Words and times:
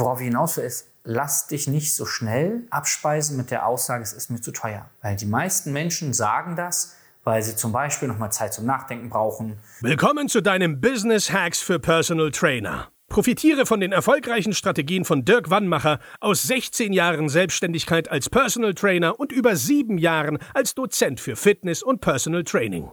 worauf 0.00 0.20
ich 0.20 0.26
hinaus 0.26 0.56
will, 0.56 0.64
ist, 0.64 0.88
lass 1.04 1.46
dich 1.46 1.68
nicht 1.68 1.94
so 1.94 2.04
schnell 2.06 2.66
abspeisen 2.70 3.36
mit 3.36 3.50
der 3.50 3.66
Aussage, 3.66 4.02
es 4.02 4.12
ist 4.12 4.30
mir 4.30 4.40
zu 4.40 4.52
teuer. 4.52 4.90
Weil 5.02 5.16
die 5.16 5.26
meisten 5.26 5.72
Menschen 5.72 6.12
sagen 6.12 6.56
das, 6.56 6.96
weil 7.22 7.42
sie 7.42 7.54
zum 7.54 7.72
Beispiel 7.72 8.08
nochmal 8.08 8.32
Zeit 8.32 8.54
zum 8.54 8.66
Nachdenken 8.66 9.10
brauchen. 9.10 9.58
Willkommen 9.80 10.28
zu 10.28 10.40
deinem 10.40 10.80
Business 10.80 11.30
Hacks 11.30 11.60
für 11.60 11.78
Personal 11.78 12.30
Trainer. 12.30 12.88
Profitiere 13.08 13.66
von 13.66 13.80
den 13.80 13.90
erfolgreichen 13.90 14.52
Strategien 14.52 15.04
von 15.04 15.24
Dirk 15.24 15.50
Wannmacher 15.50 15.98
aus 16.20 16.44
16 16.44 16.92
Jahren 16.92 17.28
Selbstständigkeit 17.28 18.08
als 18.08 18.30
Personal 18.30 18.72
Trainer 18.72 19.18
und 19.18 19.32
über 19.32 19.56
sieben 19.56 19.98
Jahren 19.98 20.38
als 20.54 20.74
Dozent 20.74 21.20
für 21.20 21.34
Fitness 21.34 21.82
und 21.82 22.00
Personal 22.00 22.44
Training. 22.44 22.90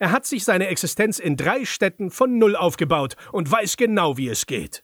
Er 0.00 0.10
hat 0.10 0.26
sich 0.26 0.44
seine 0.44 0.66
Existenz 0.66 1.20
in 1.20 1.36
drei 1.36 1.64
Städten 1.64 2.10
von 2.10 2.36
Null 2.36 2.56
aufgebaut 2.56 3.14
und 3.30 3.50
weiß 3.50 3.76
genau, 3.76 4.16
wie 4.16 4.28
es 4.28 4.46
geht. 4.46 4.83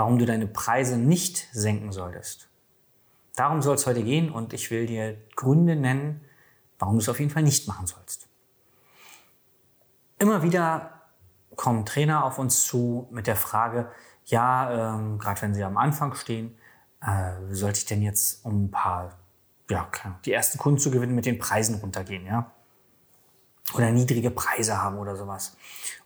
warum 0.00 0.18
du 0.18 0.24
deine 0.24 0.46
Preise 0.46 0.96
nicht 0.96 1.46
senken 1.52 1.92
solltest. 1.92 2.48
Darum 3.36 3.60
soll 3.60 3.74
es 3.74 3.86
heute 3.86 4.02
gehen 4.02 4.30
und 4.30 4.54
ich 4.54 4.70
will 4.70 4.86
dir 4.86 5.18
Gründe 5.36 5.76
nennen, 5.76 6.24
warum 6.78 6.94
du 6.94 7.02
es 7.02 7.08
auf 7.10 7.20
jeden 7.20 7.30
Fall 7.30 7.42
nicht 7.42 7.68
machen 7.68 7.86
sollst. 7.86 8.26
Immer 10.18 10.42
wieder 10.42 11.02
kommen 11.54 11.84
Trainer 11.84 12.24
auf 12.24 12.38
uns 12.38 12.64
zu 12.64 13.08
mit 13.10 13.26
der 13.26 13.36
Frage, 13.36 13.90
ja, 14.24 14.94
ähm, 14.94 15.18
gerade 15.18 15.42
wenn 15.42 15.54
sie 15.54 15.64
am 15.64 15.76
Anfang 15.76 16.14
stehen, 16.14 16.56
äh, 17.02 17.32
sollte 17.50 17.80
ich 17.80 17.84
denn 17.84 18.00
jetzt 18.00 18.42
um 18.46 18.64
ein 18.64 18.70
paar, 18.70 19.18
ja, 19.68 19.86
die 20.24 20.32
ersten 20.32 20.56
Kunden 20.56 20.78
zu 20.78 20.90
gewinnen, 20.90 21.14
mit 21.14 21.26
den 21.26 21.38
Preisen 21.38 21.74
runtergehen, 21.74 22.24
ja? 22.24 22.50
Oder 23.74 23.90
niedrige 23.90 24.30
Preise 24.30 24.80
haben 24.80 24.96
oder 24.96 25.14
sowas. 25.14 25.58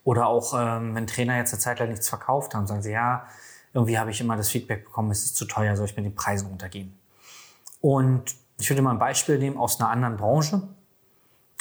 Oder 0.02 0.26
auch, 0.26 0.52
ähm, 0.58 0.96
wenn 0.96 1.06
Trainer 1.06 1.36
jetzt 1.36 1.52
eine 1.52 1.60
Zeit 1.60 1.78
lang 1.78 1.90
nichts 1.90 2.08
verkauft 2.08 2.56
haben, 2.56 2.66
sagen 2.66 2.82
sie, 2.82 2.90
ja, 2.90 3.28
irgendwie 3.74 3.98
habe 3.98 4.10
ich 4.10 4.20
immer 4.20 4.36
das 4.36 4.48
Feedback 4.48 4.84
bekommen, 4.84 5.10
es 5.10 5.24
ist 5.24 5.36
zu 5.36 5.44
teuer, 5.44 5.76
soll 5.76 5.86
ich 5.86 5.96
mit 5.96 6.06
den 6.06 6.14
Preisen 6.14 6.48
runtergehen. 6.48 6.96
Und 7.80 8.36
ich 8.58 8.70
würde 8.70 8.80
mal 8.80 8.92
ein 8.92 8.98
Beispiel 8.98 9.38
nehmen 9.38 9.58
aus 9.58 9.80
einer 9.80 9.90
anderen 9.90 10.16
Branche, 10.16 10.62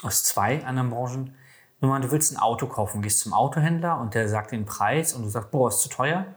aus 0.03 0.23
zwei 0.23 0.64
anderen 0.64 0.91
Branchen. 0.91 1.36
Nur 1.81 1.91
mal, 1.91 2.00
du 2.00 2.11
willst 2.11 2.31
ein 2.31 2.38
Auto 2.38 2.67
kaufen, 2.67 3.02
gehst 3.02 3.19
zum 3.19 3.34
Autohändler 3.34 4.00
und 4.00 4.14
der 4.14 4.30
sagt 4.30 4.52
den 4.52 4.66
Preis 4.66 5.14
und 5.14 5.23
du 5.23 5.30
sagst, 5.30 5.52
boah, 5.52 5.69
ist 5.69 5.81
zu 5.81 5.89
teuer. 5.89 6.28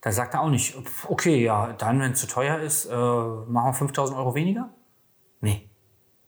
Da 0.00 0.12
sagt 0.12 0.34
er 0.34 0.40
auch 0.40 0.48
nicht, 0.48 0.76
okay, 1.08 1.44
ja, 1.44 1.72
dann, 1.74 2.00
wenn 2.00 2.12
es 2.12 2.20
zu 2.20 2.26
teuer 2.26 2.58
ist, 2.58 2.86
äh, 2.86 2.94
machen 2.94 3.68
wir 3.68 3.74
5000 3.74 4.18
Euro 4.18 4.34
weniger? 4.34 4.70
Nee, 5.40 5.68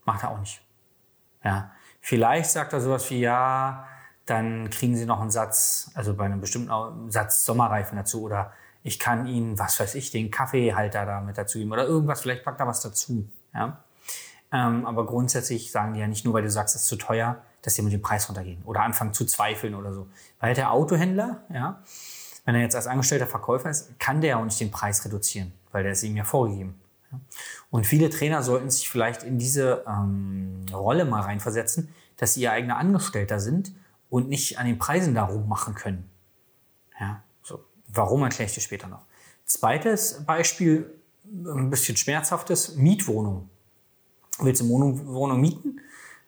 macht 0.05 0.23
er 0.23 0.31
auch 0.31 0.39
nicht. 0.39 0.63
Ja, 1.43 1.73
vielleicht 2.01 2.51
sagt 2.51 2.73
er 2.73 2.81
sowas 2.81 3.09
wie, 3.11 3.21
ja, 3.21 3.87
dann 4.31 4.71
kriegen 4.71 4.97
Sie 4.97 5.07
noch 5.07 5.21
einen 5.21 5.31
Satz, 5.31 5.91
also 5.95 6.15
bei 6.15 6.25
einem 6.25 6.41
bestimmten 6.41 7.11
Satz 7.11 7.45
Sommerreifen 7.45 7.97
dazu 7.97 8.23
oder 8.23 8.53
ich 8.83 8.99
kann 8.99 9.27
Ihnen, 9.27 9.59
was 9.59 9.79
weiß 9.81 9.95
ich, 9.95 10.11
den 10.11 10.31
Kaffeehalter 10.31 11.05
da 11.05 11.21
mit 11.21 11.37
dazu 11.37 11.59
geben 11.59 11.73
oder 11.73 11.85
irgendwas, 11.85 12.21
vielleicht 12.21 12.45
packt 12.45 12.61
er 12.61 12.67
was 12.67 12.81
dazu. 12.81 13.29
Ja? 13.55 13.85
Ähm, 14.53 14.87
aber 14.87 15.07
grundsätzlich 15.07 15.71
sagen 15.71 15.95
die 15.95 16.01
ja 16.01 16.07
nicht 16.07 16.25
nur, 16.25 16.35
weil 16.35 16.43
du 16.43 16.51
sagst, 16.51 16.75
es 16.75 16.83
ist 16.83 16.89
zu 16.89 16.97
teuer, 16.97 17.43
dass 17.63 17.75
die 17.75 17.83
mit 17.83 17.93
dem 17.93 18.03
Preis 18.03 18.29
runtergehen 18.29 18.63
oder 18.65 18.83
anfangen 18.83 19.13
zu 19.13 19.27
zweifeln 19.27 19.75
oder 19.75 19.93
so. 19.93 20.07
Weil 20.41 20.55
der 20.55 20.73
Autohändler, 20.73 21.43
ja, 21.53 21.83
wenn 22.45 22.55
er 22.55 22.63
jetzt 22.63 22.77
als 22.77 22.87
angestellter 22.87 23.27
Verkäufer 23.27 23.69
ist, 23.69 23.99
kann 23.99 24.21
der 24.21 24.31
ja 24.31 24.37
auch 24.39 24.45
nicht 24.45 24.61
den 24.61 24.71
Preis 24.71 25.05
reduzieren, 25.05 25.53
weil 25.73 25.83
der 25.83 25.93
ist 25.93 26.03
ihm 26.03 26.17
ja 26.17 26.25
vorgegeben. 26.25 26.81
Ja? 27.13 27.21
Und 27.71 27.87
viele 27.87 28.09
Trainer 28.09 28.43
sollten 28.43 28.71
sich 28.71 28.89
vielleicht 28.89 29.23
in 29.23 29.39
diese 29.39 29.85
ähm, 29.87 30.65
Rolle 30.73 31.05
mal 31.05 31.21
reinversetzen, 31.21 31.93
dass 32.17 32.35
sie 32.35 32.43
ihr 32.43 32.53
eigener 32.53 32.79
Angestellter 32.79 33.41
sind 33.41 33.73
und 34.11 34.29
nicht 34.29 34.59
an 34.59 34.67
den 34.67 34.79
Preisen 34.79 35.15
darum 35.15 35.49
machen 35.49 35.75
können. 35.75 36.11
Ja, 37.01 37.23
so. 37.43 37.65
Warum 37.89 38.23
erkläre 38.23 38.49
ich 38.49 38.55
dir 38.55 38.61
später 38.61 38.89
noch. 38.89 39.07
Zweites 39.45 40.25
Beispiel, 40.25 40.99
ein 41.25 41.71
bisschen 41.71 41.97
schmerzhaftes, 41.97 42.77
Mietwohnung. 42.77 43.51
Willst 44.41 44.61
du 44.61 44.65
eine 44.65 45.07
Wohnung 45.07 45.41
mieten? 45.41 45.81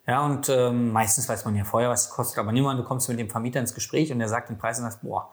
Ja, 0.07 0.25
und 0.25 0.49
ähm, 0.49 0.91
meistens 0.91 1.29
weiß 1.29 1.45
man 1.45 1.55
ja 1.55 1.63
vorher, 1.63 1.89
was 1.89 2.07
es 2.07 2.09
kostet, 2.09 2.39
aber 2.39 2.51
niemand, 2.51 2.79
du 2.79 2.83
kommst 2.83 3.07
mit 3.07 3.19
dem 3.19 3.29
Vermieter 3.29 3.59
ins 3.59 3.73
Gespräch 3.73 4.11
und 4.11 4.19
der 4.19 4.27
sagt 4.27 4.49
den 4.49 4.57
Preis 4.57 4.77
und 4.77 4.83
sagst, 4.83 5.01
boah, 5.01 5.31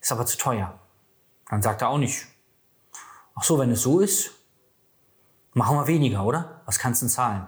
ist 0.00 0.12
aber 0.12 0.26
zu 0.26 0.36
teuer. 0.36 0.78
Dann 1.48 1.62
sagt 1.62 1.82
er 1.82 1.88
auch 1.88 1.98
nicht, 1.98 2.26
ach 3.34 3.44
so, 3.44 3.58
wenn 3.58 3.70
es 3.70 3.82
so 3.82 4.00
ist, 4.00 4.32
machen 5.54 5.76
wir 5.76 5.86
weniger, 5.86 6.24
oder? 6.24 6.60
Was 6.66 6.78
kannst 6.78 7.00
du 7.00 7.06
denn 7.06 7.10
zahlen? 7.10 7.46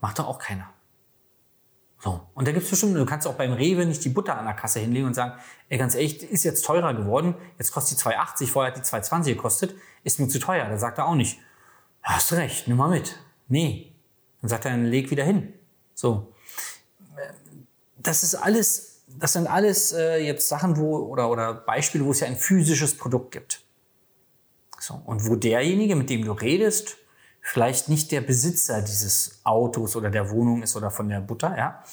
Macht 0.00 0.18
doch 0.18 0.26
auch 0.26 0.38
keiner. 0.38 0.73
So. 2.04 2.20
Und 2.34 2.46
da 2.46 2.52
gibt 2.52 2.64
es 2.64 2.70
bestimmt, 2.70 2.96
du 2.96 3.06
kannst 3.06 3.26
auch 3.26 3.32
beim 3.32 3.54
Rewe 3.54 3.86
nicht 3.86 4.04
die 4.04 4.10
Butter 4.10 4.36
an 4.36 4.44
der 4.44 4.52
Kasse 4.52 4.78
hinlegen 4.78 5.06
und 5.06 5.14
sagen, 5.14 5.40
ey, 5.70 5.78
ganz 5.78 5.94
ehrlich, 5.94 6.22
ist 6.22 6.44
jetzt 6.44 6.62
teurer 6.62 6.92
geworden, 6.92 7.34
jetzt 7.58 7.72
kostet 7.72 7.98
die 7.98 8.02
2,80, 8.02 8.46
vorher 8.46 8.74
hat 8.74 8.78
die 8.78 8.86
2,20 8.86 9.24
gekostet, 9.24 9.74
ist 10.02 10.20
mir 10.20 10.28
zu 10.28 10.38
teuer. 10.38 10.68
Da 10.68 10.76
sagt 10.76 10.98
er 10.98 11.06
auch 11.06 11.14
nicht, 11.14 11.38
hast 12.02 12.34
recht, 12.34 12.68
nimm 12.68 12.76
mal 12.76 12.90
mit. 12.90 13.18
Nee. 13.48 13.94
Dann 14.42 14.50
sagt 14.50 14.66
er, 14.66 14.72
dann 14.72 14.84
leg 14.84 15.10
wieder 15.10 15.24
hin. 15.24 15.54
So. 15.94 16.34
Das 17.96 18.22
ist 18.22 18.34
alles, 18.34 19.00
das 19.08 19.32
sind 19.32 19.46
alles 19.46 19.92
äh, 19.92 20.18
jetzt 20.18 20.46
Sachen, 20.46 20.76
wo, 20.76 20.98
oder, 20.98 21.30
oder 21.30 21.54
Beispiele, 21.54 22.04
wo 22.04 22.10
es 22.10 22.20
ja 22.20 22.26
ein 22.26 22.36
physisches 22.36 22.98
Produkt 22.98 23.30
gibt. 23.30 23.64
So. 24.78 25.00
Und 25.06 25.26
wo 25.26 25.36
derjenige, 25.36 25.96
mit 25.96 26.10
dem 26.10 26.22
du 26.22 26.32
redest, 26.32 26.98
vielleicht 27.44 27.88
nicht 27.90 28.10
der 28.10 28.22
Besitzer 28.22 28.80
dieses 28.80 29.40
Autos 29.44 29.94
oder 29.94 30.10
der 30.10 30.30
Wohnung 30.30 30.62
ist 30.62 30.74
oder 30.76 30.90
von 30.90 31.08
der 31.08 31.20
Butter, 31.20 31.56
ja. 31.56 31.84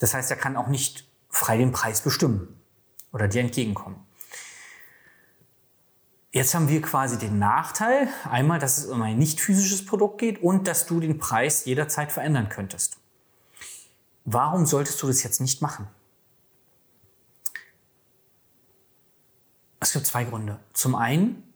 Das 0.00 0.12
heißt, 0.12 0.30
er 0.30 0.36
kann 0.36 0.56
auch 0.56 0.66
nicht 0.66 1.08
frei 1.30 1.56
den 1.56 1.70
Preis 1.70 2.02
bestimmen 2.02 2.60
oder 3.12 3.28
dir 3.28 3.40
entgegenkommen. 3.40 4.04
Jetzt 6.32 6.54
haben 6.54 6.68
wir 6.68 6.82
quasi 6.82 7.16
den 7.16 7.38
Nachteil, 7.38 8.08
einmal, 8.28 8.58
dass 8.58 8.78
es 8.78 8.86
um 8.86 9.00
ein 9.00 9.16
nicht 9.16 9.40
physisches 9.40 9.86
Produkt 9.86 10.18
geht 10.18 10.42
und 10.42 10.66
dass 10.66 10.84
du 10.84 11.00
den 11.00 11.18
Preis 11.18 11.64
jederzeit 11.64 12.12
verändern 12.12 12.48
könntest. 12.48 12.98
Warum 14.24 14.66
solltest 14.66 15.00
du 15.00 15.06
das 15.06 15.22
jetzt 15.22 15.40
nicht 15.40 15.62
machen? 15.62 15.86
Es 19.80 19.92
gibt 19.92 20.06
zwei 20.06 20.24
Gründe. 20.24 20.58
Zum 20.72 20.96
einen, 20.96 21.47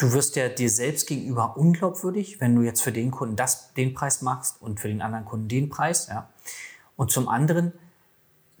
du 0.00 0.12
wirst 0.12 0.36
ja 0.36 0.48
dir 0.48 0.70
selbst 0.70 1.06
gegenüber 1.06 1.56
unglaubwürdig, 1.56 2.40
wenn 2.40 2.56
du 2.56 2.62
jetzt 2.62 2.80
für 2.80 2.92
den 2.92 3.10
Kunden 3.10 3.36
das, 3.36 3.74
den 3.74 3.92
Preis 3.92 4.22
machst 4.22 4.60
und 4.62 4.80
für 4.80 4.88
den 4.88 5.02
anderen 5.02 5.26
Kunden 5.26 5.48
den 5.48 5.68
Preis. 5.68 6.06
Ja. 6.08 6.30
Und 6.96 7.10
zum 7.10 7.28
anderen, 7.28 7.72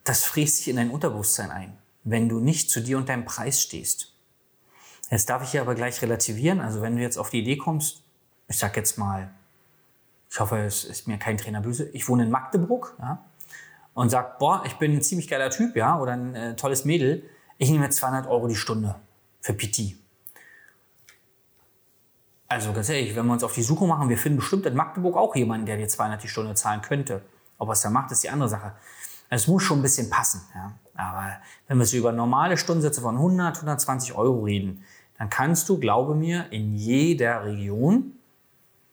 das 0.04 0.24
fräst 0.24 0.58
sich 0.58 0.68
in 0.68 0.76
dein 0.76 0.90
Unterbewusstsein 0.90 1.50
ein, 1.50 1.78
wenn 2.04 2.28
du 2.28 2.40
nicht 2.40 2.70
zu 2.70 2.82
dir 2.82 2.98
und 2.98 3.08
deinem 3.08 3.24
Preis 3.24 3.62
stehst. 3.62 4.12
Jetzt 5.10 5.30
darf 5.30 5.42
ich 5.42 5.50
hier 5.50 5.62
aber 5.62 5.74
gleich 5.74 6.02
relativieren. 6.02 6.60
Also 6.60 6.82
wenn 6.82 6.96
du 6.96 7.02
jetzt 7.02 7.16
auf 7.16 7.30
die 7.30 7.40
Idee 7.40 7.56
kommst, 7.56 8.02
ich 8.46 8.58
sag 8.58 8.76
jetzt 8.76 8.98
mal, 8.98 9.30
ich 10.30 10.38
hoffe, 10.38 10.58
es 10.58 10.84
ist 10.84 11.08
mir 11.08 11.18
kein 11.18 11.38
Trainer 11.38 11.62
böse, 11.62 11.88
ich 11.92 12.06
wohne 12.08 12.24
in 12.24 12.30
Magdeburg 12.30 12.94
ja, 13.00 13.24
und 13.94 14.10
sag, 14.10 14.38
boah, 14.38 14.62
ich 14.66 14.74
bin 14.74 14.92
ein 14.92 15.02
ziemlich 15.02 15.26
geiler 15.26 15.50
Typ, 15.50 15.74
ja, 15.74 15.98
oder 15.98 16.12
ein 16.12 16.34
äh, 16.34 16.54
tolles 16.54 16.84
Mädel, 16.84 17.24
ich 17.58 17.70
nehme 17.70 17.84
jetzt 17.84 17.96
200 17.96 18.28
Euro 18.28 18.46
die 18.46 18.54
Stunde 18.54 18.94
für 19.40 19.54
PT. 19.54 19.99
Also 22.50 22.72
ganz 22.72 22.88
ehrlich, 22.88 23.14
wenn 23.14 23.26
wir 23.26 23.32
uns 23.32 23.44
auf 23.44 23.54
die 23.54 23.62
Suche 23.62 23.86
machen, 23.86 24.08
wir 24.08 24.18
finden 24.18 24.38
bestimmt 24.38 24.66
in 24.66 24.74
Magdeburg 24.74 25.16
auch 25.16 25.36
jemanden, 25.36 25.66
der 25.66 25.76
dir 25.76 25.86
200 25.86 26.20
die 26.20 26.26
Stunde 26.26 26.52
zahlen 26.54 26.82
könnte. 26.82 27.22
Ob 27.58 27.68
er 27.68 27.74
es 27.74 27.82
da 27.82 27.90
macht, 27.90 28.10
ist 28.10 28.24
die 28.24 28.28
andere 28.28 28.48
Sache. 28.48 28.72
Es 29.28 29.46
muss 29.46 29.62
schon 29.62 29.78
ein 29.78 29.82
bisschen 29.82 30.10
passen. 30.10 30.42
Ja. 30.52 30.72
Aber 30.96 31.36
wenn 31.68 31.78
wir 31.78 31.86
so 31.86 31.96
über 31.96 32.10
normale 32.10 32.56
Stundensätze 32.56 33.02
von 33.02 33.14
100, 33.14 33.54
120 33.58 34.16
Euro 34.16 34.42
reden, 34.42 34.84
dann 35.16 35.30
kannst 35.30 35.68
du, 35.68 35.78
glaube 35.78 36.16
mir, 36.16 36.50
in 36.50 36.74
jeder 36.74 37.44
Region, 37.44 38.14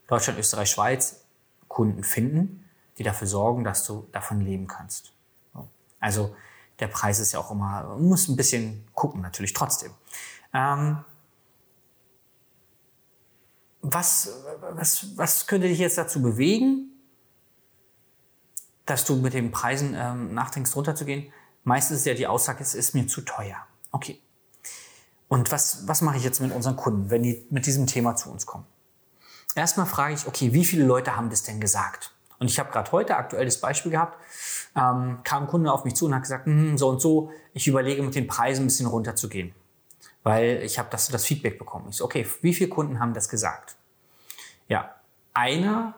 Deutschland, 0.06 0.38
Österreich, 0.38 0.69
Schweiz, 0.69 1.25
Kunden 1.68 2.04
finden, 2.04 2.63
die 3.00 3.04
dafür 3.04 3.25
sorgen, 3.25 3.63
dass 3.63 3.83
du 3.88 4.07
davon 4.12 4.39
leben 4.39 4.68
kannst. 4.68 5.13
Also 6.00 6.36
der 6.80 6.88
Preis 6.89 7.18
ist 7.18 7.31
ja 7.31 7.39
auch 7.39 7.50
immer, 7.50 7.86
man 7.88 8.04
muss 8.04 8.27
ein 8.27 8.36
bisschen 8.36 8.86
gucken 8.94 9.21
natürlich 9.21 9.54
trotzdem. 9.54 9.94
Ähm, 10.54 11.00
was, 13.93 14.43
was, 14.73 15.17
was 15.17 15.47
könnte 15.47 15.67
dich 15.67 15.79
jetzt 15.79 15.97
dazu 15.97 16.21
bewegen, 16.21 16.91
dass 18.85 19.05
du 19.05 19.15
mit 19.15 19.33
den 19.33 19.51
Preisen 19.51 19.95
ähm, 19.95 20.33
nachdenkst, 20.33 20.75
runterzugehen? 20.75 21.31
Meistens 21.63 21.99
ist 21.99 22.05
ja 22.05 22.13
die 22.13 22.27
Aussage, 22.27 22.63
es 22.63 22.75
ist 22.75 22.95
mir 22.95 23.07
zu 23.07 23.21
teuer. 23.21 23.57
Okay. 23.91 24.21
Und 25.27 25.51
was, 25.51 25.87
was 25.87 26.01
mache 26.01 26.17
ich 26.17 26.23
jetzt 26.23 26.39
mit 26.39 26.53
unseren 26.53 26.75
Kunden, 26.75 27.09
wenn 27.09 27.23
die 27.23 27.45
mit 27.49 27.65
diesem 27.65 27.87
Thema 27.87 28.15
zu 28.15 28.31
uns 28.31 28.45
kommen? 28.45 28.65
Erstmal 29.55 29.85
frage 29.85 30.13
ich, 30.13 30.27
okay, 30.27 30.53
wie 30.53 30.63
viele 30.63 30.85
Leute 30.85 31.15
haben 31.15 31.29
das 31.29 31.43
denn 31.43 31.59
gesagt? 31.59 32.13
Und 32.39 32.47
ich 32.47 32.59
habe 32.59 32.71
gerade 32.71 32.91
heute 32.91 33.17
aktuell 33.17 33.45
das 33.45 33.59
Beispiel 33.59 33.91
gehabt, 33.91 34.17
ähm, 34.75 35.19
kam 35.23 35.43
ein 35.43 35.47
Kunde 35.47 35.71
auf 35.71 35.83
mich 35.83 35.95
zu 35.95 36.05
und 36.05 36.13
hat 36.15 36.21
gesagt, 36.21 36.45
hm, 36.45 36.77
so 36.77 36.89
und 36.89 37.01
so, 37.01 37.31
ich 37.53 37.67
überlege 37.67 38.03
mit 38.03 38.15
den 38.15 38.27
Preisen 38.27 38.63
ein 38.63 38.67
bisschen 38.67 38.85
runterzugehen, 38.85 39.53
weil 40.23 40.61
ich 40.63 40.79
habe 40.79 40.89
das, 40.89 41.07
das 41.07 41.25
Feedback 41.25 41.57
bekommen. 41.57 41.89
Ich 41.89 41.97
so, 41.97 42.05
okay, 42.05 42.27
wie 42.41 42.53
viele 42.53 42.69
Kunden 42.69 42.99
haben 42.99 43.13
das 43.13 43.29
gesagt? 43.29 43.77
Ja, 44.67 44.95
einer, 45.33 45.95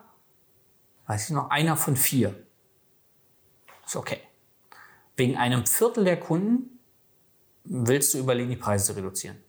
weiß 1.07 1.30
ich 1.30 1.36
noch, 1.36 1.50
einer 1.50 1.77
von 1.77 1.95
vier. 1.95 2.45
Ist 3.86 3.95
okay. 3.95 4.21
Wegen 5.16 5.36
einem 5.36 5.66
Viertel 5.66 6.04
der 6.04 6.19
Kunden 6.19 6.80
willst 7.63 8.13
du 8.13 8.19
überlegen, 8.19 8.50
die 8.50 8.56
Preise 8.56 8.86
zu 8.86 8.94
reduzieren. 8.94 9.44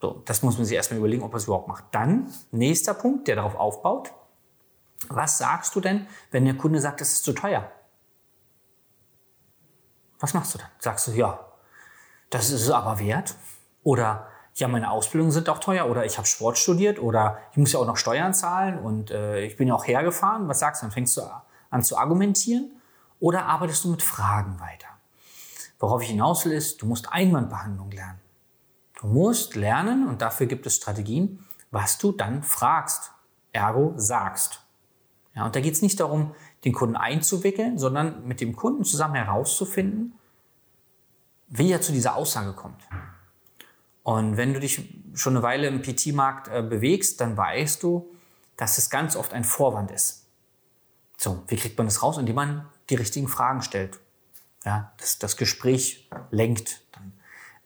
So, 0.00 0.20
das 0.24 0.42
muss 0.42 0.56
man 0.56 0.66
sich 0.66 0.74
erstmal 0.74 0.98
überlegen, 0.98 1.22
ob 1.22 1.32
er 1.32 1.36
es 1.36 1.44
überhaupt 1.44 1.68
macht. 1.68 1.84
Dann, 1.92 2.32
nächster 2.50 2.92
Punkt, 2.92 3.28
der 3.28 3.36
darauf 3.36 3.54
aufbaut. 3.54 4.12
Was 5.08 5.38
sagst 5.38 5.74
du 5.76 5.80
denn, 5.80 6.08
wenn 6.32 6.44
der 6.44 6.56
Kunde 6.56 6.80
sagt, 6.80 7.00
es 7.00 7.12
ist 7.12 7.24
zu 7.24 7.32
teuer? 7.32 7.70
Was 10.18 10.34
machst 10.34 10.54
du 10.54 10.58
dann? 10.58 10.68
Sagst 10.78 11.06
du, 11.06 11.12
ja, 11.12 11.51
das 12.32 12.50
ist 12.50 12.62
es 12.62 12.70
aber 12.70 12.98
wert? 12.98 13.36
Oder 13.82 14.26
ja, 14.54 14.68
meine 14.68 14.90
Ausbildungen 14.90 15.32
sind 15.32 15.48
auch 15.48 15.58
teuer 15.58 15.88
oder 15.88 16.04
ich 16.04 16.18
habe 16.18 16.26
Sport 16.26 16.58
studiert 16.58 16.98
oder 16.98 17.38
ich 17.52 17.56
muss 17.56 17.72
ja 17.72 17.78
auch 17.78 17.86
noch 17.86 17.96
Steuern 17.96 18.34
zahlen 18.34 18.78
und 18.78 19.10
äh, 19.10 19.44
ich 19.44 19.56
bin 19.56 19.68
ja 19.68 19.74
auch 19.74 19.86
hergefahren. 19.86 20.48
Was 20.48 20.58
sagst 20.58 20.82
du? 20.82 20.86
Dann 20.86 20.92
fängst 20.92 21.16
du 21.16 21.22
an 21.70 21.82
zu 21.82 21.96
argumentieren 21.96 22.70
oder 23.18 23.46
arbeitest 23.46 23.84
du 23.84 23.90
mit 23.90 24.02
Fragen 24.02 24.60
weiter? 24.60 24.88
Worauf 25.78 26.02
ich 26.02 26.08
hinaus 26.08 26.44
will, 26.44 26.52
ist, 26.52 26.82
du 26.82 26.86
musst 26.86 27.12
Einwandbehandlung 27.12 27.90
lernen. 27.90 28.20
Du 29.00 29.08
musst 29.08 29.56
lernen, 29.56 30.06
und 30.06 30.22
dafür 30.22 30.46
gibt 30.46 30.66
es 30.66 30.76
Strategien, 30.76 31.44
was 31.70 31.98
du 31.98 32.12
dann 32.12 32.42
fragst, 32.42 33.10
ergo 33.52 33.94
sagst. 33.96 34.62
Ja, 35.34 35.44
und 35.44 35.56
da 35.56 35.60
geht 35.60 35.74
es 35.74 35.82
nicht 35.82 35.98
darum, 35.98 36.34
den 36.64 36.72
Kunden 36.72 36.94
einzuwickeln, 36.94 37.78
sondern 37.78 38.26
mit 38.28 38.40
dem 38.40 38.54
Kunden 38.54 38.84
zusammen 38.84 39.16
herauszufinden, 39.16 40.14
wie 41.52 41.70
er 41.70 41.82
zu 41.82 41.92
dieser 41.92 42.16
Aussage 42.16 42.54
kommt. 42.54 42.82
Und 44.02 44.36
wenn 44.36 44.54
du 44.54 44.60
dich 44.60 44.88
schon 45.14 45.36
eine 45.36 45.42
Weile 45.42 45.68
im 45.68 45.82
PT-Markt 45.82 46.48
äh, 46.48 46.62
bewegst, 46.62 47.20
dann 47.20 47.36
weißt 47.36 47.82
du, 47.82 48.10
dass 48.56 48.78
es 48.78 48.90
ganz 48.90 49.16
oft 49.16 49.32
ein 49.34 49.44
Vorwand 49.44 49.90
ist. 49.90 50.26
So, 51.16 51.44
wie 51.46 51.56
kriegt 51.56 51.76
man 51.76 51.86
das 51.86 52.02
raus? 52.02 52.18
Indem 52.18 52.36
man 52.36 52.66
die 52.90 52.94
richtigen 52.94 53.28
Fragen 53.28 53.62
stellt. 53.62 54.00
Ja, 54.64 54.92
das, 54.96 55.18
das 55.18 55.36
Gespräch 55.36 56.08
lenkt. 56.30 56.80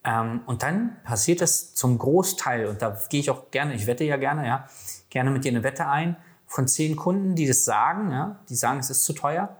Ähm, 0.05 0.43
und 0.47 0.62
dann 0.62 1.00
passiert 1.05 1.41
es 1.41 1.75
zum 1.75 1.97
Großteil, 1.97 2.67
und 2.67 2.83
da 2.83 2.99
gehe 3.09 3.21
ich 3.21 3.31
auch 3.31 3.50
gerne, 3.50 3.75
ich 3.75 3.87
wette 3.87 4.05
ja 4.05 4.17
gerne, 4.17 4.47
ja, 4.47 4.69
gerne 5.11 5.31
mit 5.31 5.44
dir 5.44 5.53
eine 5.53 5.62
Wette 5.62 5.87
ein, 5.87 6.17
von 6.47 6.67
zehn 6.69 6.97
Kunden, 6.97 7.35
die 7.35 7.47
das 7.47 7.65
sagen, 7.65 8.11
ja, 8.11 8.41
die 8.49 8.55
sagen, 8.55 8.81
es 8.81 8.91
ist 8.91 9.05
zu 9.05 9.12
teuer, 9.12 9.56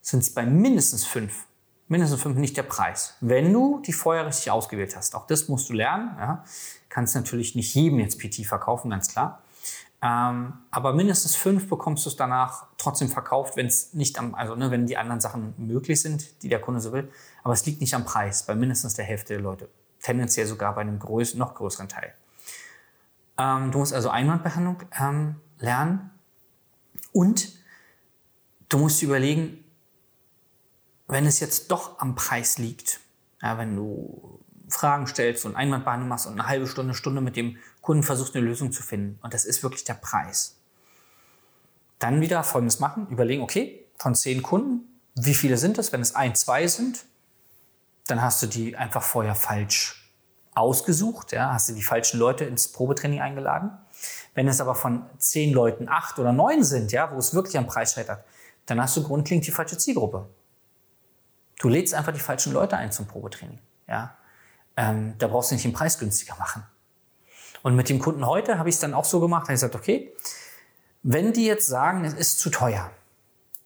sind 0.00 0.20
es 0.20 0.32
bei 0.32 0.46
mindestens 0.46 1.04
fünf. 1.04 1.46
Mindestens 1.88 2.20
fünf 2.20 2.36
nicht 2.36 2.56
der 2.56 2.64
Preis. 2.64 3.14
Wenn 3.20 3.52
du 3.52 3.80
die 3.84 3.92
vorher 3.92 4.26
richtig 4.26 4.50
ausgewählt 4.50 4.96
hast. 4.96 5.14
Auch 5.14 5.26
das 5.26 5.48
musst 5.48 5.68
du 5.68 5.72
lernen. 5.72 6.16
Ja. 6.18 6.44
Kannst 6.88 7.14
natürlich 7.14 7.54
nicht 7.54 7.74
jedem 7.74 8.00
jetzt 8.00 8.18
PT 8.18 8.44
verkaufen, 8.46 8.90
ganz 8.90 9.08
klar. 9.08 9.42
Ähm, 10.02 10.52
aber 10.70 10.92
mindestens 10.92 11.36
fünf 11.36 11.68
bekommst 11.68 12.04
du 12.04 12.10
es 12.10 12.16
danach 12.16 12.66
trotzdem 12.76 13.08
verkauft, 13.08 13.56
wenn 13.56 13.66
es 13.66 13.94
nicht 13.94 14.18
am, 14.18 14.34
also 14.34 14.54
ne, 14.54 14.70
wenn 14.70 14.86
die 14.86 14.96
anderen 14.96 15.20
Sachen 15.20 15.54
möglich 15.56 16.00
sind, 16.00 16.42
die 16.42 16.48
der 16.48 16.60
Kunde 16.60 16.80
so 16.80 16.92
will. 16.92 17.08
Aber 17.42 17.54
es 17.54 17.64
liegt 17.64 17.80
nicht 17.80 17.94
am 17.94 18.04
Preis, 18.04 18.44
bei 18.44 18.54
mindestens 18.54 18.94
der 18.94 19.04
Hälfte 19.04 19.34
der 19.34 19.42
Leute. 19.42 19.68
Tendenziell 20.00 20.46
sogar 20.46 20.74
bei 20.74 20.82
einem 20.82 20.98
größ 20.98 21.34
noch 21.34 21.54
größeren 21.54 21.88
Teil. 21.88 22.12
Ähm, 23.38 23.70
du 23.70 23.78
musst 23.78 23.94
also 23.94 24.10
Einwandbehandlung 24.10 24.82
ähm, 25.00 25.36
lernen 25.58 26.10
und 27.12 27.52
du 28.68 28.78
musst 28.78 29.02
überlegen, 29.02 29.64
wenn 31.08 31.26
es 31.26 31.40
jetzt 31.40 31.70
doch 31.70 31.98
am 31.98 32.14
Preis 32.14 32.58
liegt, 32.58 33.00
ja, 33.42 33.58
wenn 33.58 33.76
du 33.76 34.40
Fragen 34.68 35.06
stellst 35.06 35.44
und 35.44 35.54
Einwandbehandlung 35.54 36.08
machst 36.08 36.26
und 36.26 36.32
eine 36.32 36.48
halbe 36.48 36.66
Stunde, 36.66 36.94
Stunde 36.94 37.20
mit 37.20 37.36
dem 37.36 37.56
Kunden 37.80 38.02
versuchst, 38.02 38.34
eine 38.34 38.44
Lösung 38.44 38.72
zu 38.72 38.82
finden, 38.82 39.18
und 39.22 39.32
das 39.32 39.44
ist 39.44 39.62
wirklich 39.62 39.84
der 39.84 39.94
Preis, 39.94 40.56
dann 41.98 42.20
wieder 42.20 42.42
Folgendes 42.42 42.80
machen, 42.80 43.06
überlegen, 43.08 43.42
okay, 43.42 43.86
von 43.98 44.14
zehn 44.14 44.42
Kunden, 44.42 45.00
wie 45.14 45.34
viele 45.34 45.56
sind 45.56 45.78
es? 45.78 45.92
Wenn 45.92 46.02
es 46.02 46.14
ein, 46.14 46.34
zwei 46.34 46.66
sind, 46.66 47.06
dann 48.06 48.20
hast 48.20 48.42
du 48.42 48.46
die 48.46 48.76
einfach 48.76 49.02
vorher 49.02 49.34
falsch 49.34 50.12
ausgesucht, 50.54 51.32
ja, 51.32 51.52
hast 51.52 51.68
du 51.68 51.74
die 51.74 51.82
falschen 51.82 52.18
Leute 52.18 52.44
ins 52.44 52.68
Probetraining 52.68 53.20
eingeladen. 53.20 53.70
Wenn 54.34 54.48
es 54.48 54.60
aber 54.60 54.74
von 54.74 55.06
zehn 55.18 55.52
Leuten 55.52 55.88
acht 55.88 56.18
oder 56.18 56.32
neun 56.32 56.64
sind, 56.64 56.92
ja, 56.92 57.12
wo 57.12 57.18
es 57.18 57.34
wirklich 57.34 57.56
am 57.56 57.66
Preis 57.66 57.94
scheitert, 57.94 58.24
dann 58.66 58.80
hast 58.80 58.96
du 58.96 59.02
grundlegend 59.02 59.46
die 59.46 59.50
falsche 59.50 59.78
Zielgruppe. 59.78 60.28
Du 61.66 61.70
lädst 61.70 61.94
einfach 61.94 62.12
die 62.12 62.20
falschen 62.20 62.52
Leute 62.52 62.76
ein 62.76 62.92
zum 62.92 63.08
Probetraining. 63.08 63.58
Ja, 63.88 64.16
ähm, 64.76 65.14
da 65.18 65.26
brauchst 65.26 65.50
du 65.50 65.56
nicht 65.56 65.64
den 65.64 65.72
Preis 65.72 65.98
günstiger 65.98 66.36
machen. 66.36 66.62
Und 67.64 67.74
mit 67.74 67.88
dem 67.88 67.98
Kunden 67.98 68.24
heute 68.24 68.56
habe 68.56 68.68
ich 68.68 68.76
es 68.76 68.80
dann 68.80 68.94
auch 68.94 69.04
so 69.04 69.18
gemacht, 69.18 69.46
habe 69.46 69.54
ich 69.54 69.56
gesagt, 69.56 69.74
okay, 69.74 70.14
wenn 71.02 71.32
die 71.32 71.44
jetzt 71.44 71.66
sagen, 71.66 72.04
es 72.04 72.14
ist 72.14 72.38
zu 72.38 72.50
teuer, 72.50 72.92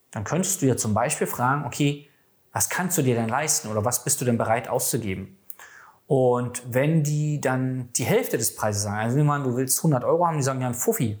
dann 0.09 0.23
könntest 0.23 0.63
du 0.63 0.65
ja 0.65 0.75
zum 0.77 0.95
Beispiel 0.95 1.27
fragen, 1.27 1.63
okay, 1.63 2.09
was 2.51 2.69
kannst 2.69 2.97
du 2.97 3.03
dir 3.03 3.13
denn 3.13 3.29
leisten 3.29 3.67
oder 3.67 3.85
was 3.85 4.03
bist 4.03 4.19
du 4.19 4.25
denn 4.25 4.39
bereit 4.39 4.67
auszugeben? 4.67 5.37
Und 6.07 6.63
wenn 6.73 7.03
die 7.03 7.39
dann 7.39 7.93
die 7.93 8.05
Hälfte 8.05 8.39
des 8.39 8.55
Preises 8.55 8.81
sagen, 8.81 8.97
also 8.97 9.15
nehmen 9.15 9.43
du 9.43 9.55
willst 9.55 9.77
100 9.77 10.03
Euro 10.05 10.25
haben, 10.25 10.37
die 10.37 10.43
sagen 10.43 10.59
ja 10.59 10.65
ein 10.65 10.73
Fuffi, 10.73 11.19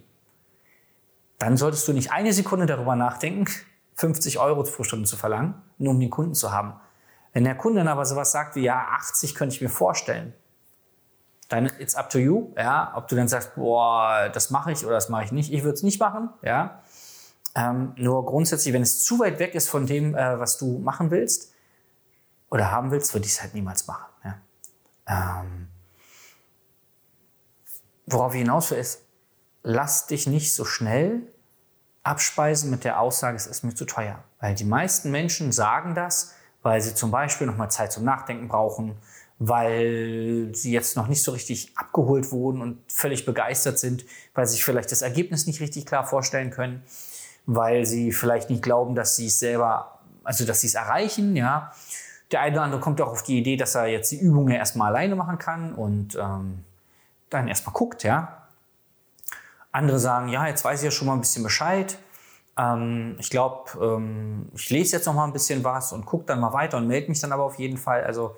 dann 1.37 1.57
solltest 1.57 1.87
du 1.87 1.93
nicht 1.93 2.11
eine 2.11 2.33
Sekunde 2.33 2.65
darüber 2.65 2.95
nachdenken, 2.95 3.45
50 4.01 4.39
Euro 4.39 4.63
pro 4.63 4.83
Stunde 4.83 5.07
zu 5.07 5.15
verlangen, 5.15 5.53
nur 5.77 5.91
um 5.91 5.99
den 5.99 6.09
Kunden 6.09 6.33
zu 6.33 6.51
haben. 6.51 6.73
Wenn 7.33 7.43
der 7.43 7.55
Kunde 7.55 7.79
dann 7.79 7.87
aber 7.87 8.03
sowas 8.05 8.31
sagt 8.31 8.55
wie, 8.55 8.63
ja, 8.63 8.87
80 8.97 9.35
könnte 9.35 9.55
ich 9.55 9.61
mir 9.61 9.69
vorstellen, 9.69 10.33
dann 11.49 11.67
it's 11.79 11.95
up 11.95 12.09
to 12.09 12.17
you, 12.17 12.51
ja, 12.57 12.93
ob 12.95 13.07
du 13.07 13.15
dann 13.15 13.27
sagst, 13.27 13.55
boah, 13.55 14.29
das 14.33 14.49
mache 14.49 14.71
ich 14.71 14.83
oder 14.85 14.95
das 14.95 15.09
mache 15.09 15.25
ich 15.25 15.31
nicht. 15.31 15.53
Ich 15.53 15.63
würde 15.63 15.75
es 15.75 15.83
nicht 15.83 15.99
machen, 15.99 16.29
ja. 16.41 16.81
Ähm, 17.53 17.93
nur 17.95 18.25
grundsätzlich, 18.25 18.73
wenn 18.73 18.81
es 18.81 19.03
zu 19.03 19.19
weit 19.19 19.37
weg 19.37 19.53
ist 19.53 19.69
von 19.69 19.85
dem, 19.85 20.15
äh, 20.15 20.39
was 20.39 20.57
du 20.57 20.79
machen 20.79 21.11
willst 21.11 21.53
oder 22.49 22.71
haben 22.71 22.89
willst, 22.89 23.13
würde 23.13 23.27
ich 23.27 23.33
es 23.33 23.41
halt 23.41 23.53
niemals 23.53 23.85
machen. 23.85 24.05
Ja. 24.23 25.41
Ähm, 25.43 25.67
worauf 28.07 28.33
ich 28.33 28.39
hinaus 28.39 28.71
will, 28.71 28.77
ist, 28.79 29.03
lass 29.61 30.07
dich 30.07 30.25
nicht 30.25 30.55
so 30.55 30.65
schnell 30.65 31.27
abspeisen 32.03 32.69
mit 32.71 32.83
der 32.83 32.99
Aussage, 32.99 33.35
es 33.37 33.47
ist 33.47 33.63
mir 33.63 33.75
zu 33.75 33.85
teuer. 33.85 34.23
Weil 34.39 34.55
die 34.55 34.65
meisten 34.65 35.11
Menschen 35.11 35.51
sagen 35.51 35.95
das, 35.95 36.33
weil 36.63 36.81
sie 36.81 36.95
zum 36.95 37.11
Beispiel 37.11 37.47
nochmal 37.47 37.71
Zeit 37.71 37.91
zum 37.91 38.03
Nachdenken 38.03 38.47
brauchen, 38.47 38.95
weil 39.39 40.49
sie 40.53 40.71
jetzt 40.71 40.95
noch 40.95 41.07
nicht 41.07 41.23
so 41.23 41.31
richtig 41.31 41.75
abgeholt 41.75 42.31
wurden 42.31 42.61
und 42.61 42.79
völlig 42.87 43.25
begeistert 43.25 43.79
sind, 43.79 44.05
weil 44.35 44.45
sie 44.45 44.53
sich 44.53 44.63
vielleicht 44.63 44.91
das 44.91 45.01
Ergebnis 45.01 45.47
nicht 45.47 45.61
richtig 45.61 45.85
klar 45.85 46.05
vorstellen 46.05 46.51
können, 46.51 46.83
weil 47.47 47.85
sie 47.85 48.11
vielleicht 48.11 48.51
nicht 48.51 48.61
glauben, 48.61 48.93
dass 48.93 49.15
sie 49.15 49.27
es 49.27 49.39
selber, 49.39 49.99
also 50.23 50.45
dass 50.45 50.61
sie 50.61 50.67
es 50.67 50.75
erreichen, 50.75 51.35
ja. 51.35 51.71
Der 52.31 52.41
eine 52.41 52.55
oder 52.55 52.63
andere 52.63 52.81
kommt 52.81 53.01
auch 53.01 53.09
auf 53.09 53.23
die 53.23 53.39
Idee, 53.39 53.57
dass 53.57 53.75
er 53.75 53.87
jetzt 53.87 54.11
die 54.11 54.19
Übungen 54.19 54.53
erstmal 54.53 54.89
alleine 54.89 55.15
machen 55.15 55.37
kann 55.37 55.73
und 55.73 56.15
ähm, 56.15 56.63
dann 57.29 57.47
erstmal 57.47 57.73
guckt, 57.73 58.03
ja. 58.03 58.40
Andere 59.71 59.99
sagen, 59.99 60.29
ja, 60.29 60.47
jetzt 60.47 60.63
weiß 60.63 60.81
ich 60.81 60.85
ja 60.85 60.91
schon 60.91 61.07
mal 61.07 61.13
ein 61.13 61.21
bisschen 61.21 61.43
Bescheid. 61.43 61.97
Ähm, 62.57 63.15
ich 63.19 63.29
glaube, 63.29 63.71
ähm, 63.81 64.49
ich 64.53 64.69
lese 64.69 64.97
jetzt 64.97 65.05
noch 65.05 65.13
mal 65.13 65.25
ein 65.25 65.33
bisschen 65.33 65.63
was 65.63 65.93
und 65.93 66.05
gucke 66.05 66.25
dann 66.25 66.39
mal 66.39 66.53
weiter 66.53 66.77
und 66.77 66.87
melde 66.87 67.09
mich 67.09 67.19
dann 67.19 67.31
aber 67.31 67.43
auf 67.43 67.57
jeden 67.59 67.77
Fall. 67.77 68.03
Also 68.03 68.35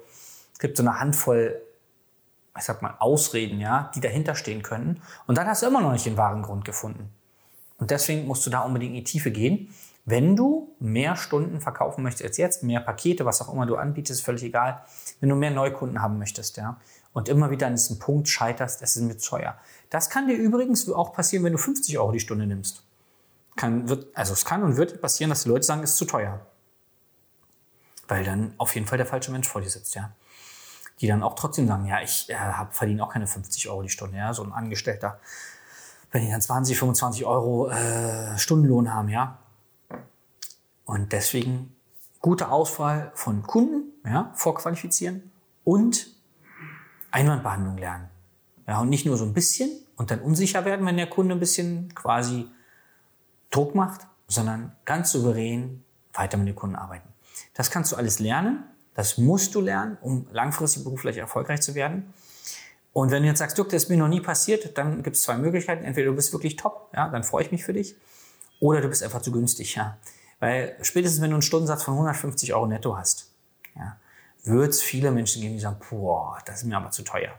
es 0.52 0.60
gibt 0.60 0.78
so 0.78 0.84
eine 0.84 1.00
Handvoll, 1.00 1.62
ich 2.58 2.64
sag 2.64 2.82
mal, 2.82 2.96
Ausreden, 3.00 3.60
ja, 3.60 3.92
die 3.96 4.00
dahinter 4.00 4.36
stehen 4.36 4.62
können. 4.62 5.02
Und 5.26 5.38
dann 5.38 5.48
hast 5.48 5.64
du 5.64 5.68
immer 5.68 5.82
noch 5.82 5.92
nicht 5.92 6.06
den 6.06 6.18
wahren 6.18 6.44
Grund 6.44 6.66
gefunden. 6.66 7.10
Und 7.80 7.92
deswegen 7.92 8.28
musst 8.28 8.46
du 8.46 8.50
da 8.50 8.62
unbedingt 8.62 8.92
in 8.92 8.98
die 8.98 9.04
Tiefe 9.04 9.32
gehen. 9.32 9.74
Wenn 10.06 10.36
du 10.36 10.76
mehr 10.80 11.16
Stunden 11.16 11.62
verkaufen 11.62 12.04
möchtest 12.04 12.26
als 12.26 12.38
jetzt, 12.38 12.64
mehr 12.64 12.82
Pakete, 12.82 13.26
was 13.26 13.42
auch 13.42 13.54
immer 13.54 13.66
du 13.66 13.78
anbietest, 13.78 14.24
völlig 14.24 14.44
egal. 14.44 14.84
Wenn 15.22 15.30
du 15.30 15.36
mehr 15.36 15.52
Neukunden 15.52 16.02
haben 16.02 16.20
möchtest, 16.20 16.58
ja, 16.58 16.78
und 17.14 17.30
immer 17.30 17.52
wieder 17.52 17.68
an 17.68 17.74
diesem 17.74 18.00
Punkt 18.00 18.28
scheiterst, 18.28 18.82
es 18.82 18.96
ist 18.96 19.04
mir 19.04 19.18
teuer. 19.18 19.58
Das 19.90 20.10
kann 20.10 20.28
dir 20.28 20.36
übrigens 20.36 20.90
auch 20.90 21.14
passieren, 21.14 21.46
wenn 21.46 21.54
du 21.54 21.60
50 21.60 21.98
Euro 22.00 22.12
die 22.12 22.20
Stunde 22.20 22.46
nimmst. 22.46 22.84
Kann, 23.56 23.88
wird, 23.88 24.08
also 24.16 24.34
es 24.34 24.46
kann 24.46 24.64
und 24.64 24.78
wird 24.78 25.00
passieren, 25.00 25.30
dass 25.30 25.44
die 25.44 25.50
Leute 25.50 25.64
sagen, 25.64 25.84
es 25.84 25.92
ist 25.92 25.98
zu 25.98 26.06
teuer. 26.06 26.46
Weil 28.08 28.26
dann 28.26 28.54
auf 28.58 28.74
jeden 28.76 28.88
Fall 28.88 28.98
der 28.98 29.08
falsche 29.08 29.32
Mensch 29.32 29.48
vor 29.48 29.62
dir 29.62 29.70
sitzt, 29.70 29.96
ja. 29.96 30.12
Die 31.00 31.08
dann 31.08 31.24
auch 31.24 31.36
trotzdem 31.36 31.68
sagen, 31.68 31.86
ja, 31.86 32.02
ich 32.02 32.30
äh, 32.30 32.36
verdiene 32.72 33.04
auch 33.04 33.10
keine 33.10 33.28
50 33.28 33.70
Euro 33.70 33.84
die 33.84 33.90
Stunde, 33.90 34.18
ja, 34.18 34.34
so 34.34 34.44
ein 34.44 34.52
Angestellter 34.52 35.20
wenn 36.14 36.24
die 36.24 36.32
dann 36.32 36.42
20, 36.42 36.78
25 36.78 37.26
Euro 37.26 37.70
äh, 37.70 38.38
Stundenlohn 38.38 38.94
haben, 38.94 39.10
ja. 39.10 39.40
Und 40.86 41.12
deswegen 41.12 41.76
gute 42.20 42.50
Auswahl 42.50 43.12
von 43.16 43.44
Kunden, 43.44 43.92
ja, 44.06 44.32
vorqualifizieren 44.36 45.32
und 45.64 46.08
Einwandbehandlung 47.12 47.78
lernen. 47.78 48.10
Ja, 48.68 48.80
und 48.80 48.90
nicht 48.90 49.06
nur 49.06 49.18
so 49.18 49.26
ein 49.26 49.34
bisschen 49.34 49.70
und 49.98 50.12
dann 50.12 50.20
unsicher 50.22 50.66
werden, 50.66 50.86
wenn 50.86 50.98
der 50.98 51.08
Kunde 51.08 51.36
ein 51.36 51.40
bisschen 51.40 51.94
quasi 51.96 52.48
Druck 53.52 53.76
macht, 53.76 54.08
sondern 54.28 54.76
ganz 54.86 55.12
souverän 55.12 55.84
weiter 56.14 56.38
mit 56.38 56.48
dem 56.48 56.56
Kunden 56.56 56.76
arbeiten. 56.76 57.08
Das 57.54 57.72
kannst 57.72 57.92
du 57.92 57.96
alles 57.96 58.20
lernen. 58.20 58.64
Das 58.96 59.18
musst 59.18 59.56
du 59.56 59.62
lernen, 59.62 59.98
um 60.02 60.28
langfristig 60.32 60.84
beruflich 60.84 61.18
erfolgreich 61.18 61.62
zu 61.62 61.76
werden. 61.76 62.14
Und 62.94 63.10
wenn 63.10 63.24
du 63.24 63.30
jetzt 63.30 63.40
sagst, 63.40 63.58
Dirk, 63.58 63.70
das 63.70 63.84
ist 63.84 63.90
mir 63.90 63.98
noch 63.98 64.08
nie 64.08 64.22
passiert, 64.22 64.78
dann 64.78 65.02
gibt 65.02 65.16
es 65.16 65.24
zwei 65.24 65.38
Möglichkeiten. 65.38 65.84
Entweder 65.84 66.12
du 66.12 66.16
bist 66.16 66.32
wirklich 66.32 66.56
top, 66.56 66.92
ja, 66.94 67.10
dann 67.10 67.24
freue 67.24 67.44
ich 67.44 67.52
mich 67.52 67.64
für 67.64 67.74
dich, 67.74 67.96
oder 68.60 68.82
du 68.82 68.88
bist 68.88 69.02
einfach 69.02 69.22
zu 69.22 69.32
günstig, 69.32 69.76
ja. 69.76 69.98
Weil 70.44 70.76
spätestens, 70.82 71.22
wenn 71.22 71.30
du 71.30 71.36
einen 71.36 71.42
Stundensatz 71.42 71.84
von 71.84 71.94
150 71.94 72.54
Euro 72.54 72.68
netto 72.68 72.98
hast, 72.98 73.32
ja, 73.78 73.96
wird 74.44 74.72
es 74.72 74.82
viele 74.82 75.10
Menschen 75.10 75.42
geben, 75.42 75.54
die 75.54 75.62
sagen, 75.62 75.78
boah, 75.90 76.38
das 76.46 76.58
ist 76.58 76.64
mir 76.66 76.76
aber 76.76 76.92
zu 76.92 77.04
teuer. 77.04 77.32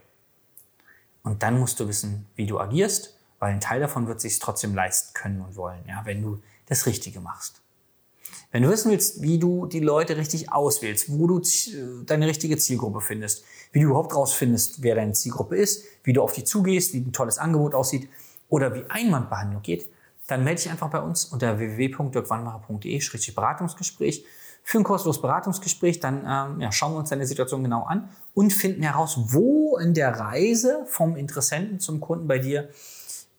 Und 1.22 1.42
dann 1.42 1.60
musst 1.60 1.78
du 1.78 1.86
wissen, 1.86 2.24
wie 2.34 2.46
du 2.46 2.58
agierst, 2.58 3.14
weil 3.40 3.52
ein 3.52 3.60
Teil 3.60 3.80
davon 3.80 4.06
wird 4.06 4.22
sich 4.22 4.38
trotzdem 4.38 4.74
leisten 4.74 5.12
können 5.12 5.42
und 5.42 5.54
wollen, 5.54 5.84
ja, 5.86 6.00
wenn 6.06 6.22
du 6.22 6.40
das 6.64 6.86
Richtige 6.86 7.20
machst. 7.20 7.60
Wenn 8.52 8.62
du 8.62 8.70
wissen 8.70 8.90
willst, 8.90 9.20
wie 9.20 9.38
du 9.38 9.66
die 9.66 9.80
Leute 9.80 10.16
richtig 10.16 10.50
auswählst, 10.50 11.12
wo 11.12 11.26
du 11.26 11.42
deine 12.06 12.26
richtige 12.26 12.56
Zielgruppe 12.56 13.02
findest, 13.02 13.44
wie 13.72 13.80
du 13.80 13.88
überhaupt 13.88 14.14
rausfindest, 14.14 14.82
wer 14.82 14.94
deine 14.94 15.12
Zielgruppe 15.12 15.58
ist, 15.58 15.84
wie 16.04 16.14
du 16.14 16.22
auf 16.22 16.32
die 16.32 16.44
zugehst, 16.44 16.94
wie 16.94 17.00
ein 17.00 17.12
tolles 17.12 17.36
Angebot 17.36 17.74
aussieht 17.74 18.08
oder 18.48 18.74
wie 18.74 18.84
Einwandbehandlung 18.88 19.60
geht, 19.60 19.90
dann 20.26 20.44
melde 20.44 20.62
dich 20.62 20.70
einfach 20.70 20.88
bei 20.90 21.00
uns 21.00 21.24
unter 21.26 21.58
www.dirkwannmacher.de-beratungsgespräch 21.58 24.24
für 24.62 24.78
ein 24.78 24.84
kostenloses 24.84 25.20
Beratungsgespräch. 25.20 26.00
Dann 26.00 26.24
ähm, 26.26 26.60
ja, 26.60 26.72
schauen 26.72 26.94
wir 26.94 26.98
uns 26.98 27.10
deine 27.10 27.26
Situation 27.26 27.62
genau 27.62 27.84
an 27.84 28.08
und 28.32 28.50
finden 28.52 28.82
heraus, 28.82 29.32
wo 29.32 29.76
in 29.76 29.92
der 29.94 30.18
Reise 30.18 30.86
vom 30.86 31.16
Interessenten 31.16 31.80
zum 31.80 32.00
Kunden 32.00 32.26
bei 32.26 32.38
dir 32.38 32.70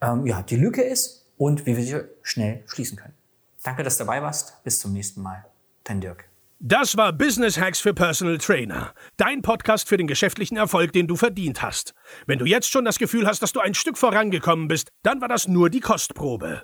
ähm, 0.01 0.27
ja, 0.27 0.43
die 0.43 0.57
Lücke 0.57 0.83
ist 0.83 1.25
und 1.37 1.65
wie 1.65 1.75
wir 1.75 1.83
sie 1.83 2.01
schnell 2.21 2.63
schließen 2.67 2.97
können. 2.97 3.15
Danke, 3.63 3.83
dass 3.83 3.97
du 3.97 4.05
dabei 4.05 4.21
warst. 4.21 4.63
Bis 4.63 4.79
zum 4.79 4.93
nächsten 4.93 5.21
Mal. 5.21 5.45
Dein 5.83 6.01
Dirk. 6.01 6.29
Das 6.59 6.95
war 6.95 7.11
Business 7.11 7.59
Hacks 7.59 7.79
für 7.79 7.93
Personal 7.93 8.37
Trainer. 8.37 8.93
Dein 9.17 9.41
Podcast 9.41 9.89
für 9.89 9.97
den 9.97 10.07
geschäftlichen 10.07 10.55
Erfolg, 10.55 10.93
den 10.93 11.05
du 11.05 11.15
verdient 11.15 11.61
hast. 11.61 11.93
Wenn 12.27 12.39
du 12.39 12.45
jetzt 12.45 12.71
schon 12.71 12.85
das 12.85 12.97
Gefühl 12.97 13.27
hast, 13.27 13.41
dass 13.41 13.51
du 13.51 13.59
ein 13.59 13.73
Stück 13.73 13.97
vorangekommen 13.97 14.67
bist, 14.67 14.89
dann 15.03 15.19
war 15.19 15.27
das 15.27 15.47
nur 15.47 15.69
die 15.69 15.81
Kostprobe. 15.81 16.63